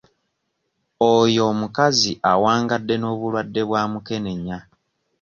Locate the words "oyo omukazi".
1.11-2.11